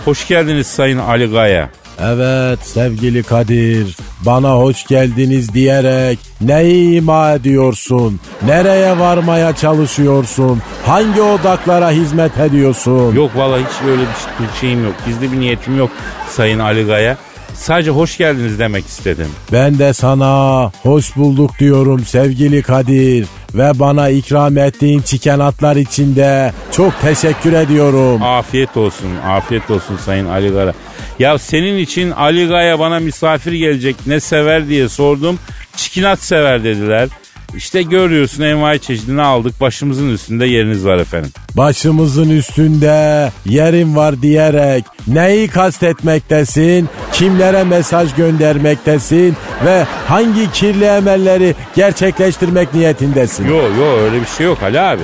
[0.04, 1.70] Hoş geldiniz Sayın Ali Gaya.
[2.02, 8.20] Evet sevgili Kadir bana hoş geldiniz diyerek neyi ima ediyorsun?
[8.46, 10.62] Nereye varmaya çalışıyorsun?
[10.87, 13.14] Hangi odaklara hizmet ediyorsun?
[13.14, 14.94] Yok valla hiç öyle bir bir şeyim yok.
[15.07, 15.90] Gizli bir niyetim yok
[16.30, 17.16] Sayın Ali Gaya.
[17.54, 19.28] Sadece hoş geldiniz demek istedim.
[19.52, 26.52] Ben de sana hoş bulduk diyorum sevgili Kadir ve bana ikram ettiğin çikenatlar için de
[26.72, 28.22] çok teşekkür ediyorum.
[28.22, 30.72] Afiyet olsun, afiyet olsun Sayın Ali Gaya.
[31.18, 35.38] Ya senin için Ali Gaya bana misafir gelecek ne sever diye sordum.
[35.77, 37.09] Çikinat sever dediler.
[37.57, 39.61] İşte görüyorsun envai çeşidini aldık.
[39.61, 41.31] Başımızın üstünde yeriniz var efendim.
[41.57, 46.88] Başımızın üstünde yerim var diyerek neyi kastetmektesin?
[47.12, 49.37] Kimlere mesaj göndermektesin?
[49.64, 53.48] Ve hangi kirli emelleri gerçekleştirmek niyetindesin?
[53.48, 55.03] Yo yo öyle bir şey yok Ali abi.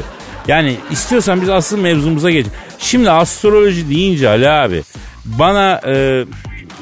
[0.48, 2.52] Yani istiyorsan biz asıl mevzumuza geçelim.
[2.78, 4.82] Şimdi astroloji deyince Ali abi
[5.24, 6.24] bana e,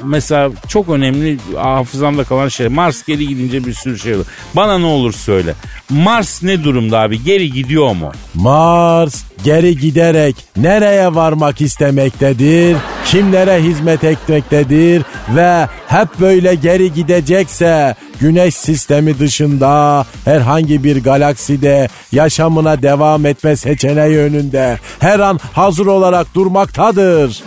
[0.03, 4.25] mesela çok önemli hafızamda kalan şey Mars geri gidince bir sürü şey olur.
[4.55, 5.53] Bana ne olur söyle.
[5.89, 7.23] Mars ne durumda abi?
[7.23, 8.11] Geri gidiyor mu?
[8.33, 12.77] Mars geri giderek nereye varmak istemektedir?
[13.05, 15.03] Kimlere hizmet etmektedir?
[15.35, 24.17] Ve hep böyle geri gidecekse Güneş sistemi dışında herhangi bir galakside yaşamına devam etme seçeneği
[24.17, 27.43] önünde her an hazır olarak durmaktadır.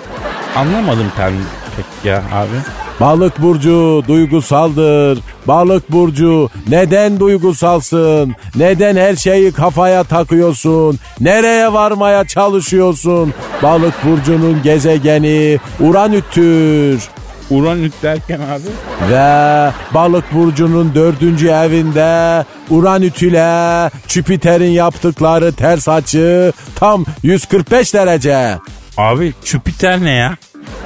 [0.57, 1.33] Anlamadım ben
[1.77, 2.57] pek ya abi.
[3.01, 5.19] Balık burcu duygusaldır.
[5.47, 8.35] Balık burcu neden duygusalsın?
[8.57, 10.99] Neden her şeyi kafaya takıyorsun?
[11.21, 13.35] Nereye varmaya çalışıyorsun?
[13.63, 17.09] Balık burcunun gezegeni Uranüs'tür.
[17.51, 19.13] Uranüs derken abi.
[19.13, 28.59] Ve balık burcunun dördüncü evinde Uranüs ile Jüpiter'in yaptıkları ters açı tam 145 derece.
[28.97, 30.37] Abi Jüpiter ne ya?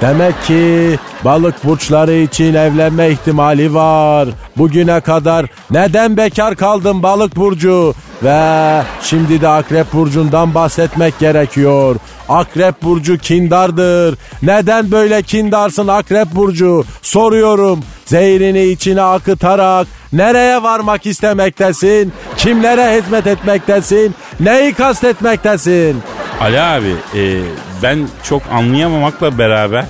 [0.01, 4.29] Demek ki balık burçları için evlenme ihtimali var.
[4.57, 7.93] Bugüne kadar neden bekar kaldın balık burcu?
[8.23, 11.95] Ve şimdi de akrep burcundan bahsetmek gerekiyor.
[12.29, 14.17] Akrep burcu kindardır.
[14.43, 16.83] Neden böyle kindarsın akrep burcu?
[17.01, 17.79] Soruyorum.
[18.05, 22.13] Zehrini içine akıtarak nereye varmak istemektesin?
[22.37, 24.15] Kimlere hizmet etmektesin?
[24.39, 25.97] Neyi kastetmektesin?
[26.41, 27.41] Ali abi e,
[27.83, 29.85] ben çok anlayamamakla beraber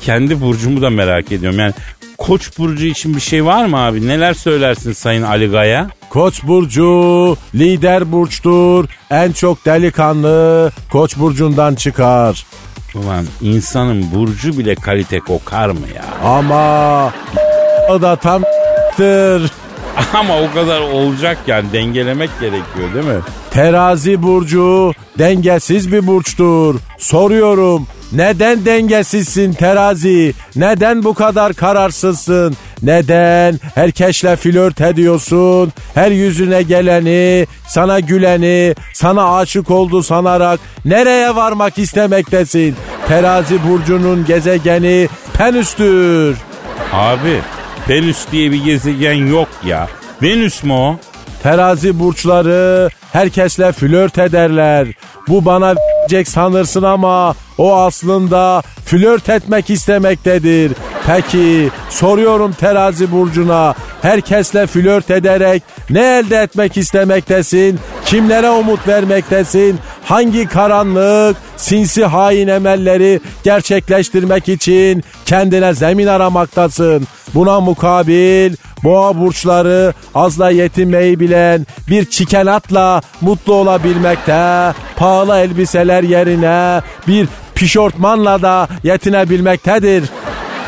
[0.00, 1.58] kendi burcumu da merak ediyorum.
[1.58, 1.72] Yani
[2.18, 4.08] Koç burcu için bir şey var mı abi?
[4.08, 5.88] Neler söylersin Sayın Ali Gaya?
[6.10, 8.84] Koç burcu lider burçtur.
[9.10, 12.46] En çok delikanlı Koç burcundan çıkar.
[12.94, 16.28] Ulan insanın burcu bile kalite kokar mı ya?
[16.28, 17.12] Ama
[17.90, 18.42] o da tam
[18.96, 19.50] tır.
[20.14, 23.20] Ama o kadar olacak yani dengelemek gerekiyor değil mi?
[23.50, 26.74] Terazi burcu dengesiz bir burçtur.
[26.98, 30.34] Soruyorum neden dengesizsin terazi?
[30.56, 32.56] Neden bu kadar kararsızsın?
[32.82, 35.72] Neden herkesle flört ediyorsun?
[35.94, 42.76] Her yüzüne geleni, sana güleni, sana aşık oldu sanarak nereye varmak istemektesin?
[43.08, 46.36] Terazi burcunun gezegeni Penüs'tür.
[46.92, 47.40] Abi
[47.88, 49.88] Venüs diye bir gezegen yok ya.
[50.22, 50.96] Venüs mü o?
[51.42, 54.88] Terazi burçları herkesle flört ederler.
[55.28, 60.72] Bu bana verecek sanırsın ama o aslında flört etmek istemektedir.
[61.06, 67.80] Peki soruyorum terazi burcuna herkesle flört ederek ne elde etmek istemektesin?
[68.06, 69.78] Kimlere umut vermektesin?
[70.04, 77.06] Hangi karanlık, sinsi hain emelleri gerçekleştirmek için kendine zemin aramaktasın.
[77.34, 87.28] Buna mukabil boğa burçları azla yetinmeyi bilen bir çikenatla mutlu olabilmekte, pahalı elbiseler yerine bir
[87.54, 90.04] pişortmanla da yetinebilmektedir.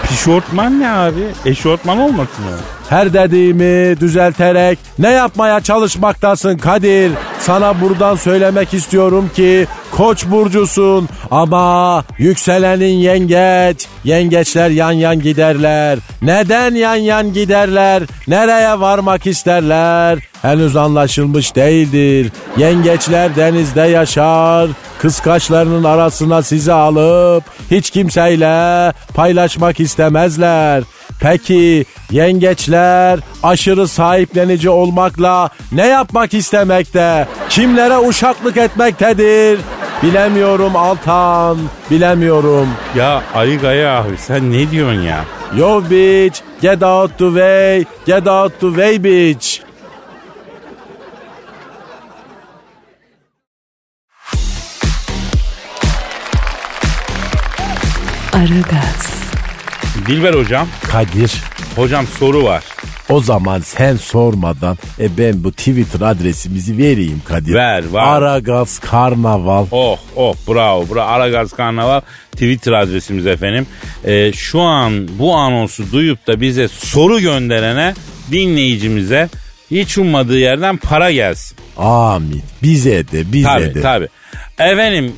[0.09, 1.25] Pişortman ne abi?
[1.45, 2.57] Eşortman olmasın o?
[2.91, 7.13] Her dediğimi düzelterek ne yapmaya çalışmaktasın Kadir?
[7.47, 13.87] Sana buradan söylemek istiyorum ki koç burcusun ama yükselenin yengeç.
[14.05, 15.99] Yengeçler yan yan giderler.
[16.23, 18.03] Neden yan yan giderler?
[18.29, 20.19] Nereye varmak isterler?
[20.43, 22.33] Henüz anlaşılmış değildir.
[22.57, 24.71] Yengeçler denizde yaşar.
[24.99, 30.85] Kıskaçlarının arasına sizi alıp hiç kimseyle paylaşmak istemezler.
[31.21, 37.29] Peki yengeçler aşırı sahiplenici olmakla ne yapmak istemekte?
[37.49, 39.61] Kimlere uşaklık etmektedir?
[40.03, 41.59] Bilemiyorum Altan,
[41.91, 42.69] bilemiyorum.
[42.97, 45.25] Ya Ali Gaya abi sen ne diyorsun ya?
[45.57, 49.61] Yo bitch, get out the way, get out the way bitch.
[58.33, 59.24] Aragaz,
[60.07, 60.69] Dilber hocam.
[60.93, 61.33] Kadir,
[61.77, 62.65] Hocam soru var.
[63.09, 67.55] o zaman sen sormadan e ben bu Twitter adresimizi vereyim Kadir.
[67.55, 68.23] Ver, var.
[68.23, 69.67] Aragaz Karnaval.
[69.71, 72.01] Oh oh bravo bravo Aragaz Karnaval
[72.33, 73.67] Twitter adresimiz efendim.
[74.05, 77.95] Ee, şu an bu anonsu duyup da bize soru gönderene
[78.33, 79.29] dinleyicimize
[79.71, 81.57] hiç ummadığı yerden para gelsin.
[81.77, 82.43] Amin.
[82.63, 83.81] Bize de, bize Tabii de.
[83.83, 84.09] tabii.
[84.59, 85.13] Efendim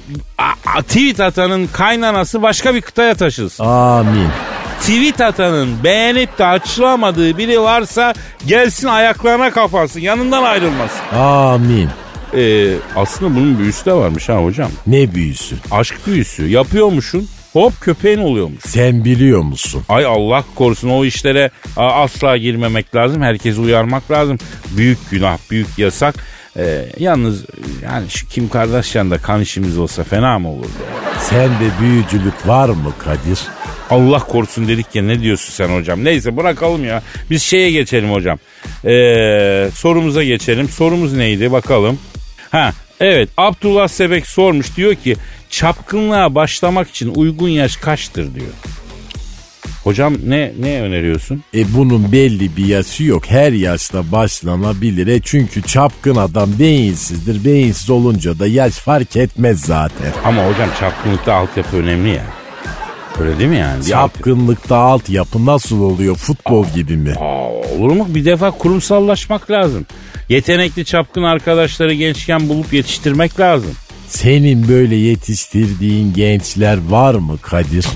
[0.89, 3.65] tweet atanın kaynanası başka bir kıtaya taşılsın.
[3.65, 4.29] Amin.
[4.81, 8.15] Tweet atanın beğenip de açılamadığı biri varsa
[8.47, 11.17] gelsin ayaklarına kapansın yanından ayrılmasın.
[11.17, 11.89] Amin.
[12.37, 14.71] Ee, aslında bunun büyüsü de varmış ha hocam.
[14.87, 15.59] Ne büyüsün?
[15.71, 18.63] Aşk büyüsü yapıyormuşsun hop köpeğin oluyormuş.
[18.67, 19.83] Sen biliyor musun?
[19.89, 23.23] Ay Allah korusun o işlere asla girmemek lazım.
[23.23, 24.39] Herkesi uyarmak lazım.
[24.77, 26.15] Büyük günah, büyük yasak.
[26.57, 27.45] Ee, yalnız
[27.85, 30.69] yani şu Kim Kardashian'da kan işimiz olsa fena mı olurdu?
[31.21, 33.41] Sende büyücülük var mı Kadir?
[33.91, 36.05] Allah korusun dedik ya ne diyorsun sen hocam?
[36.05, 37.03] Neyse bırakalım ya.
[37.31, 38.39] Biz şeye geçelim hocam.
[38.85, 40.69] Ee, sorumuza geçelim.
[40.69, 41.99] Sorumuz neydi bakalım.
[42.51, 45.17] Ha evet Abdullah Sebek sormuş diyor ki
[45.51, 48.53] çapkınlığa başlamak için uygun yaş kaçtır diyor.
[49.85, 51.43] Hocam ne ne öneriyorsun?
[51.55, 53.23] E bunun belli bir yaşı yok.
[53.29, 55.07] Her yaşta başlanabilir.
[55.07, 57.45] E çünkü çapkın adam beyinsizdir.
[57.45, 60.13] Beyinsiz olunca da yaş fark etmez zaten.
[60.25, 62.25] Ama hocam çapkınlıkta altyapı önemli ya.
[63.21, 63.87] Öyle değil mi yani?
[63.87, 66.17] Bir alt- altyapı nasıl oluyor?
[66.17, 67.13] Futbol gibi mi?
[67.21, 68.07] Aa, olur mu?
[68.09, 69.87] Bir defa kurumsallaşmak lazım.
[70.29, 73.71] Yetenekli çapkın arkadaşları gençken bulup yetiştirmek lazım.
[74.09, 77.87] Senin böyle yetiştirdiğin gençler var mı Kadir?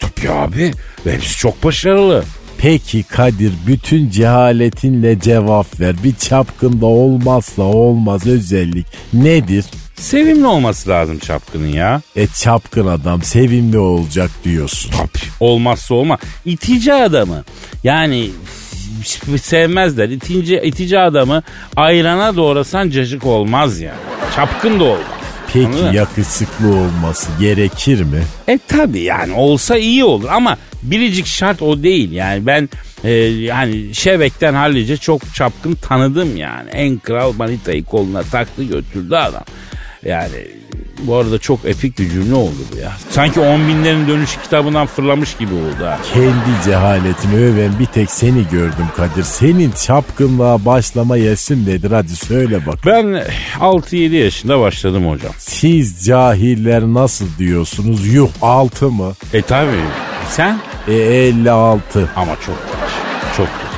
[0.00, 0.72] Tabii abi.
[1.04, 2.24] Hepsi çok başarılı.
[2.58, 5.94] Peki Kadir bütün cehaletinle cevap ver.
[6.04, 9.64] Bir çapkında olmazsa olmaz özellik nedir?
[9.94, 12.02] Sevimli olması lazım çapkının ya.
[12.16, 14.90] E çapkın adam sevimli olacak diyorsun.
[14.90, 15.24] Tabii.
[15.40, 16.18] Olmazsa olmaz.
[16.44, 17.44] İtici adamı.
[17.84, 18.30] Yani
[19.42, 20.08] sevmezler.
[20.08, 21.42] İtici, itici adamı
[21.76, 23.94] ayrana doğrasan cacık olmaz ya.
[24.36, 25.06] Çapkın da olmaz.
[25.52, 28.22] Peki Anladın yakışıklı olması gerekir mi?
[28.48, 32.12] E tabi yani olsa iyi olur ama biricik şart o değil.
[32.12, 32.68] Yani ben
[33.04, 36.70] e, yani Şebek'ten hallice çok çapkın tanıdım yani.
[36.70, 39.44] En kral manitayı koluna taktı götürdü adam.
[40.04, 40.46] Yani
[40.98, 42.92] bu arada çok epik bir cümle oldu bu ya.
[43.10, 45.98] Sanki on binlerin dönüşü kitabından fırlamış gibi oldu ha.
[46.14, 49.22] Kendi cehaletini öven bir tek seni gördüm Kadir.
[49.22, 52.78] Senin çapkınlığa başlama yaşın nedir hadi söyle bak.
[52.86, 53.22] Ben
[53.60, 55.32] 6-7 yaşında başladım hocam.
[55.38, 58.06] Siz cahiller nasıl diyorsunuz?
[58.14, 59.12] Yuh altı mı?
[59.32, 59.70] E tabi
[60.30, 62.08] sen E 56.
[62.16, 62.73] ama çok.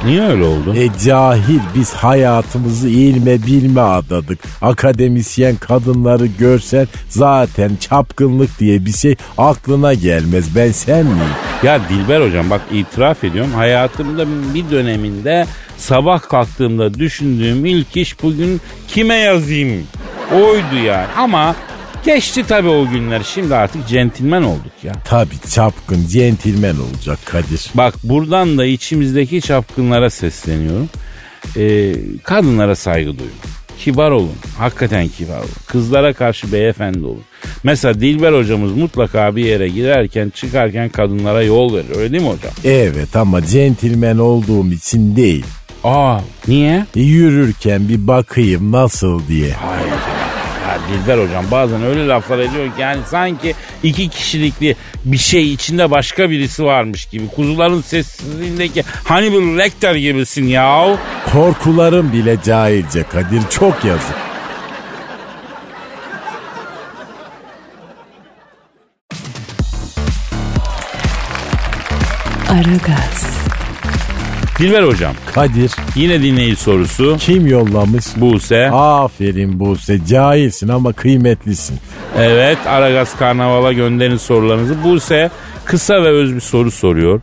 [0.06, 0.74] Niye öyle oldu?
[0.76, 4.38] E cahil biz hayatımızı ilme bilme adadık.
[4.62, 10.56] Akademisyen kadınları görsen zaten çapkınlık diye bir şey aklına gelmez.
[10.56, 11.18] Ben sen miyim?
[11.62, 15.46] Ya Dilber hocam bak itiraf ediyorum hayatımda bir döneminde
[15.78, 19.86] sabah kalktığımda düşündüğüm ilk iş bugün kime yazayım
[20.32, 21.54] oydu yani ama
[22.06, 24.92] geçti tabii o günler şimdi artık centilmen olduk ya.
[25.04, 27.70] Tabii çapkın centilmen olacak Kadir.
[27.74, 30.88] Bak buradan da içimizdeki çapkınlara sesleniyorum.
[31.56, 33.32] Ee, kadınlara saygı duyun.
[33.78, 34.32] Kibar olun.
[34.58, 35.48] Hakikaten kibar olun.
[35.66, 37.22] Kızlara karşı beyefendi olun.
[37.64, 41.96] Mesela Dilber hocamız mutlaka bir yere girerken çıkarken kadınlara yol verir.
[41.96, 42.52] Öyle değil mi hocam?
[42.64, 45.44] Evet ama centilmen olduğum için değil.
[45.84, 46.86] Aa niye?
[46.96, 49.52] E, yürürken bir bakayım nasıl diye.
[49.52, 50.25] Hayır.
[50.66, 55.90] Ya Dilber hocam bazen öyle laflar ediyor ki yani sanki iki kişilikli bir şey içinde
[55.90, 57.28] başka birisi varmış gibi.
[57.28, 60.96] Kuzuların sessizliğindeki Hannibal Lecter gibisin ya.
[61.32, 64.16] Korkularım bile cahilce Kadir çok yazık.
[72.50, 73.45] Aragaz,
[74.58, 77.16] Dilber hocam Kadir yine dinleyici sorusu.
[77.20, 78.04] kim yollamış?
[78.16, 78.70] Buse.
[78.70, 81.78] Aferin Buse cahilsin ama kıymetlisin.
[82.18, 84.84] Evet Aragaz Karnaval'a gönderin sorularınızı.
[84.84, 85.30] Buse
[85.64, 87.20] kısa ve öz bir soru soruyor.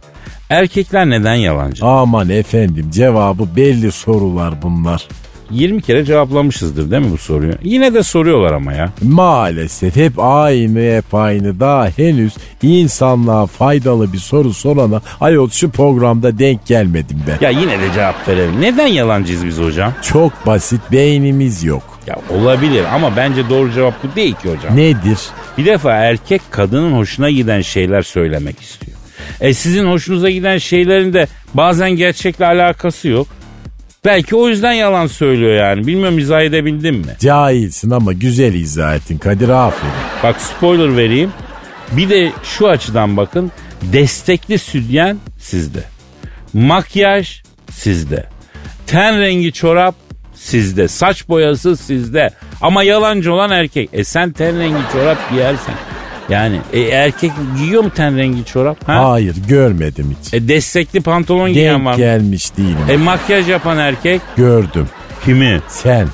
[0.50, 1.86] Erkekler neden yalancı?
[1.86, 5.08] Aman efendim cevabı belli sorular bunlar.
[5.54, 7.54] 20 kere cevaplamışızdır değil mi bu soruyu?
[7.64, 8.90] Yine de soruyorlar ama ya.
[9.02, 16.40] Maalesef hep aynı hep aynı daha henüz insanlığa faydalı bir soru sorana ayol şu programda
[16.40, 17.46] denk gelmedim ben.
[17.46, 18.62] Ya yine de cevap verelim.
[18.62, 19.94] Neden yalancıyız biz hocam?
[20.02, 21.84] Çok basit beynimiz yok.
[22.08, 24.78] Ya olabilir ama bence doğru cevap bu değil ki hocam.
[24.78, 25.20] Nedir?
[25.58, 28.98] Bir defa erkek kadının hoşuna giden şeyler söylemek istiyor.
[29.42, 33.28] E sizin hoşunuza giden şeylerin de bazen gerçekle alakası yok.
[34.06, 35.88] Belki o yüzden yalan söylüyor yani.
[35.88, 37.16] Bilmiyorum izah edebildim mi?
[37.20, 39.94] Cahilsin ama güzel izah ettin Kadir aferin.
[40.24, 41.32] Bak spoiler vereyim.
[41.92, 43.52] Bir de şu açıdan bakın.
[43.82, 45.84] Destekli sütyen sizde.
[46.54, 47.42] Makyaj
[47.72, 48.26] sizde.
[48.88, 49.96] Ten rengi çorap
[50.36, 50.88] sizde.
[50.88, 52.30] Saç boyası sizde.
[52.62, 53.90] Ama yalancı olan erkek.
[53.94, 55.76] E sen ten rengi çorap giyersen.
[56.30, 58.88] Yani e, erkek giyiyor mu ten rengi çorap?
[58.88, 59.10] Ha?
[59.12, 60.34] Hayır görmedim hiç.
[60.34, 62.06] E, destekli pantolon giyen var Denk mı?
[62.06, 62.78] gelmiş değilim.
[62.90, 64.88] E makyaj yapan erkek Gördüm.
[65.26, 65.62] kimi?
[65.68, 66.08] Sen.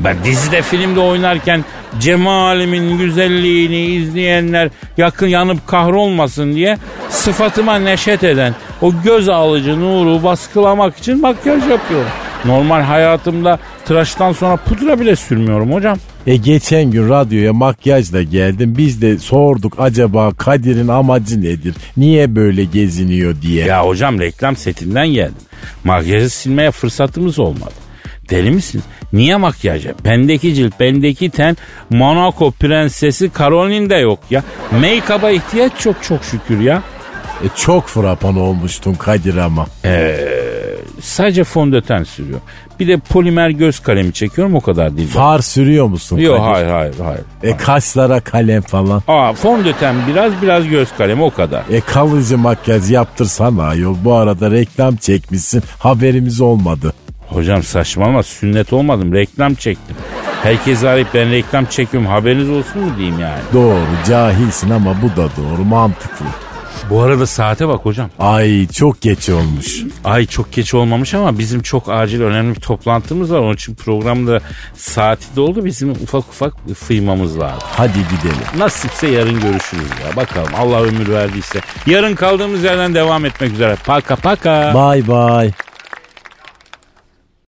[0.00, 1.64] Ben dizide filmde oynarken
[2.00, 6.78] cemalimin güzelliğini izleyenler yakın yanıp kahrolmasın diye
[7.10, 12.10] sıfatıma neşet eden o göz alıcı nuru baskılamak için makyaj yapıyorum.
[12.44, 15.98] Normal hayatımda tıraştan sonra pudra bile sürmüyorum hocam.
[16.26, 18.74] E geçen gün radyoya makyajla geldim.
[18.78, 21.74] Biz de sorduk acaba Kadir'in amacı nedir?
[21.96, 23.66] Niye böyle geziniyor diye.
[23.66, 25.34] Ya hocam reklam setinden geldim.
[25.84, 27.74] Makyajı silmeye fırsatımız olmadı.
[28.30, 28.84] Deli misiniz?
[29.12, 30.04] Niye makyaj yap?
[30.04, 31.56] Bendeki cilt, bendeki ten
[31.90, 34.42] Monaco prensesi Caroline'de yok ya.
[34.80, 36.82] Make-up'a ihtiyaç yok çok şükür ya.
[37.44, 39.66] E çok frapan olmuştun Kadir ama.
[41.00, 42.40] Sadece fondöten sürüyor.
[42.80, 45.08] Bir de polimer göz kalemi çekiyorum o kadar değil.
[45.08, 47.20] Far sürüyor musun Yok hayır hayır hayır.
[47.42, 49.02] E kaşlara kalem falan.
[49.08, 51.62] Aa fondöten biraz biraz göz kalemi o kadar.
[51.70, 53.96] E kalıcı makyaj yaptırsana ayol.
[54.04, 55.62] Bu arada reklam çekmişsin.
[55.78, 56.92] Haberimiz olmadı.
[57.28, 59.96] Hocam saçmalama sünnet olmadım reklam çektim.
[60.42, 63.40] Herkes arayıp ben reklam çekiyorum haberiniz olsun mu diyeyim yani.
[63.52, 63.78] Doğru
[64.08, 66.26] cahilsin ama bu da doğru mantıklı.
[66.90, 68.10] Bu arada saate bak hocam.
[68.18, 69.82] Ay çok geç olmuş.
[70.04, 73.38] Ay çok geç olmamış ama bizim çok acil önemli bir toplantımız var.
[73.38, 74.40] Onun için programda
[74.74, 75.64] saati doldu.
[75.64, 77.68] Bizim ufak ufak fıymamız lazım.
[77.76, 78.46] Hadi gidelim.
[78.58, 80.16] Nasipse yarın görüşürüz ya.
[80.16, 81.60] Bakalım Allah ömür verdiyse.
[81.86, 83.76] Yarın kaldığımız yerden devam etmek üzere.
[83.86, 84.72] Paka paka.
[84.74, 85.65] Bye bye.